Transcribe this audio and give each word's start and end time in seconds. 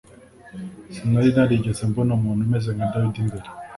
Sinari 0.93 1.29
narigeze 1.35 1.81
mbona 1.89 2.11
umuntu 2.17 2.41
umeze 2.47 2.69
nka 2.75 2.87
David 2.91 3.15
mbere 3.27 3.47